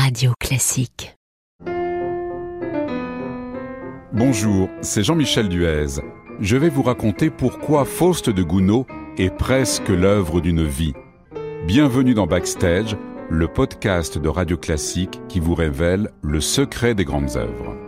[0.00, 1.16] Radio Classique.
[4.12, 6.00] Bonjour, c'est Jean-Michel Duez.
[6.38, 10.92] Je vais vous raconter pourquoi Faust de Gounod est presque l'œuvre d'une vie.
[11.66, 12.96] Bienvenue dans Backstage,
[13.28, 17.87] le podcast de Radio Classique qui vous révèle le secret des grandes œuvres.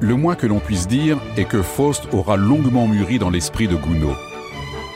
[0.00, 3.74] Le moins que l'on puisse dire est que Faust aura longuement mûri dans l'esprit de
[3.74, 4.14] Gounod.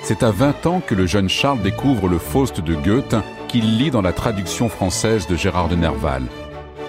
[0.04, 3.16] C'est à 20 ans que le jeune Charles découvre le Faust de Goethe
[3.48, 6.22] qu'il lit dans la traduction française de Gérard de Nerval.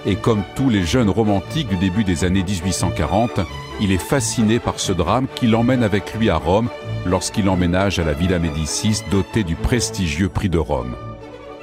[0.06, 3.40] Et comme tous les jeunes romantiques du début des années 1840,
[3.80, 6.68] il est fasciné par ce drame qui l'emmène avec lui à Rome
[7.06, 10.94] lorsqu'il emménage à la Villa Médicis dotée du prestigieux prix de Rome.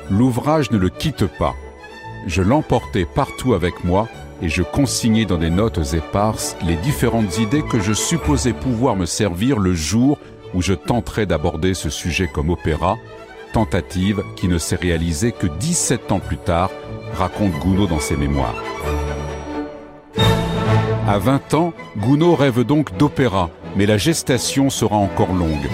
[0.09, 1.55] L'ouvrage ne le quitte pas.
[2.27, 4.07] Je l'emportais partout avec moi
[4.41, 9.05] et je consignais dans des notes éparses les différentes idées que je supposais pouvoir me
[9.05, 10.17] servir le jour
[10.53, 12.97] où je tenterais d'aborder ce sujet comme opéra,
[13.53, 16.71] tentative qui ne s'est réalisée que 17 ans plus tard,
[17.13, 18.55] raconte Gounod dans ses mémoires.
[21.07, 25.69] À 20 ans, Gounod rêve donc d'opéra, mais la gestation sera encore longue.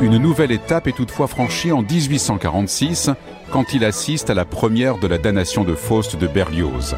[0.00, 3.10] Une nouvelle étape est toutefois franchie en 1846,
[3.50, 6.94] quand il assiste à la première de la damnation de Faust de Berlioz.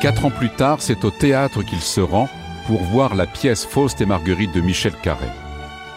[0.00, 2.28] Quatre ans plus tard, c'est au théâtre qu'il se rend
[2.68, 5.26] pour voir la pièce Faust et Marguerite de Michel Carré.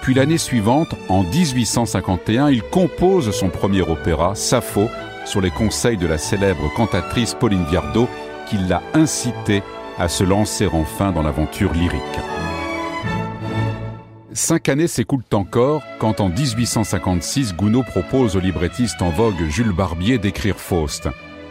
[0.02, 4.90] Puis l'année suivante, en 1851, il compose son premier opéra, Sappho,
[5.26, 8.10] sur les conseils de la célèbre cantatrice Pauline Viardot,
[8.48, 9.62] qui l'a incité
[10.00, 12.02] à se lancer enfin dans l'aventure lyrique.
[14.34, 20.18] Cinq années s'écoulent encore quand en 1856, Gounod propose au librettiste en vogue Jules Barbier
[20.18, 21.08] d'écrire Faust.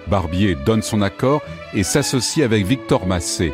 [0.09, 1.43] Barbier donne son accord
[1.75, 3.53] et s'associe avec Victor Massé.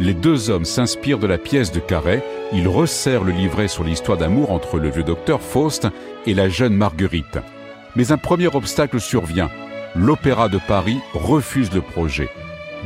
[0.00, 2.22] Les deux hommes s'inspirent de la pièce de Carré.
[2.52, 5.88] Ils resserrent le livret sur l'histoire d'amour entre le vieux docteur Faust
[6.26, 7.38] et la jeune Marguerite.
[7.96, 9.50] Mais un premier obstacle survient.
[9.96, 12.28] L'Opéra de Paris refuse le projet.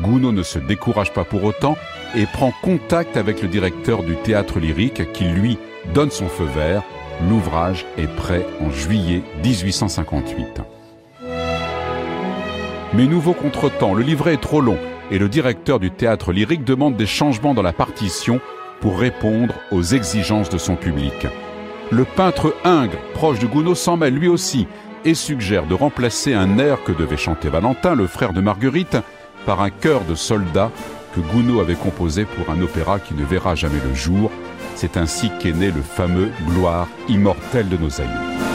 [0.01, 1.77] Gounod ne se décourage pas pour autant
[2.15, 5.59] et prend contact avec le directeur du théâtre lyrique qui lui
[5.95, 6.83] donne son feu vert.
[7.29, 10.63] L'ouvrage est prêt en juillet 1858.
[12.95, 14.77] Mais nouveau contretemps, le livret est trop long
[15.11, 18.39] et le directeur du théâtre lyrique demande des changements dans la partition
[18.81, 21.27] pour répondre aux exigences de son public.
[21.91, 24.67] Le peintre Ingres, proche de Gounod, s'en mêle lui aussi
[25.07, 28.99] et suggère de remplacer un air que devait chanter Valentin, le frère de Marguerite,
[29.47, 30.71] par un chœur de soldats
[31.15, 34.31] que Gounod avait composé pour un opéra qui ne verra jamais le jour.
[34.75, 38.52] C'est ainsi qu'est né le fameux Gloire immortelle de nos aïeux.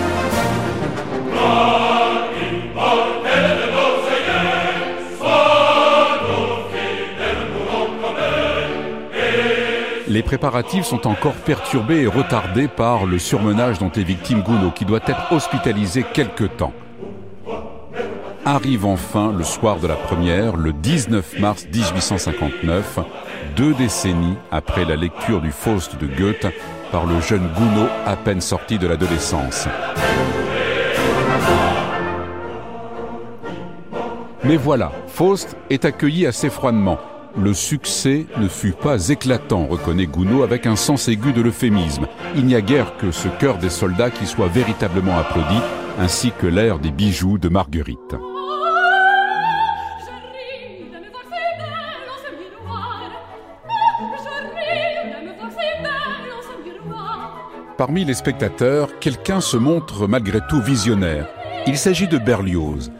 [10.27, 14.99] Préparatifs sont encore perturbés et retardés par le surmenage dont est victime Gounod, qui doit
[15.07, 16.73] être hospitalisé quelque temps.
[18.43, 22.99] Arrive enfin le soir de la première, le 19 mars 1859,
[23.55, 26.47] deux décennies après la lecture du Faust de Goethe
[26.91, 29.69] par le jeune Gounod à peine sorti de l'adolescence.
[34.43, 36.97] Mais voilà, Faust est accueilli assez froidement
[37.37, 42.07] le succès ne fut pas éclatant, reconnaît Gounod avec un sens aigu de l'euphémisme.
[42.35, 45.59] Il n'y a guère que ce chœur des soldats qui soit véritablement applaudi,
[45.99, 48.15] ainsi que l'air des bijoux de Marguerite.
[57.77, 61.27] Parmi les spectateurs, quelqu'un se montre malgré tout visionnaire.
[61.67, 62.91] Il s'agit de Berlioz.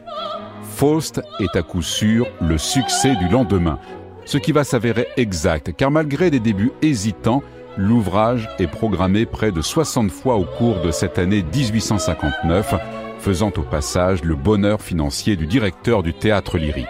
[0.61, 3.79] Faust est à coup sûr le succès du lendemain
[4.27, 7.41] ce qui va s'avérer exact, car malgré des débuts hésitants,
[7.77, 12.75] l'ouvrage est programmé près de 60 fois au cours de cette année 1859,
[13.19, 16.87] faisant au passage le bonheur financier du directeur du théâtre lyrique.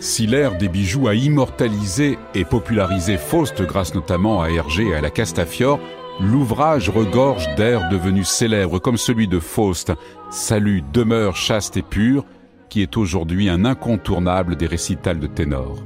[0.00, 5.00] Si l'ère des bijoux a immortalisé et popularisé Faust grâce notamment à Hergé et à
[5.00, 5.80] la Castafiore,
[6.20, 9.92] l'ouvrage regorge d'airs devenus célèbres comme celui de Faust,
[10.30, 12.24] Salut, demeure chaste et pure,
[12.68, 15.76] qui est aujourd'hui un incontournable des récitals de ténor.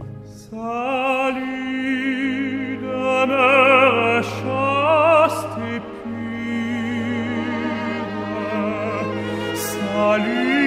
[0.50, 1.58] Salut,
[4.22, 6.08] chaste et pure.
[9.54, 10.57] Salut,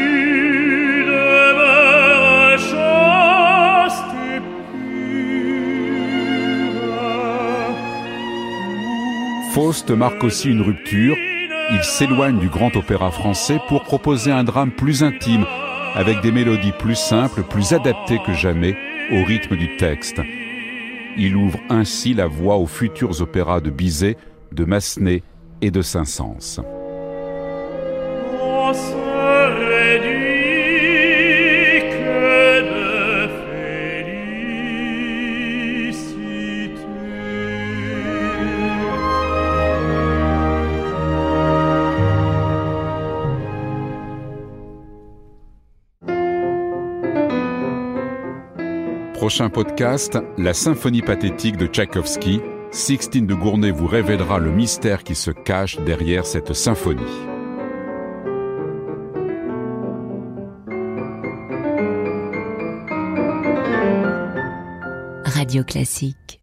[9.95, 11.15] Marque aussi une rupture.
[11.71, 15.45] Il s'éloigne du grand opéra français pour proposer un drame plus intime,
[15.95, 18.75] avec des mélodies plus simples, plus adaptées que jamais
[19.13, 20.19] au rythme du texte.
[21.18, 24.18] Il ouvre ainsi la voie aux futurs opéras de Bizet,
[24.51, 25.23] de Massenet
[25.62, 26.62] et de Saint-Saëns.
[49.21, 52.41] Prochain podcast, la symphonie pathétique de Tchaïkovski.
[52.71, 57.03] Sixtine de Gournay vous révélera le mystère qui se cache derrière cette symphonie.
[65.23, 66.40] Radio Classique.